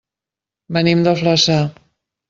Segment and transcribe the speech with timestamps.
[0.79, 1.63] Venim de Flaçà.